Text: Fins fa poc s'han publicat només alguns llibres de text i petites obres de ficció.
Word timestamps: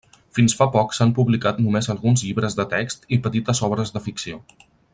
Fins 0.35 0.53
fa 0.59 0.67
poc 0.75 0.95
s'han 0.99 1.11
publicat 1.19 1.59
només 1.65 1.89
alguns 1.95 2.23
llibres 2.29 2.57
de 2.61 2.65
text 2.73 3.07
i 3.19 3.21
petites 3.29 3.63
obres 3.69 3.95
de 3.99 4.03
ficció. 4.07 4.41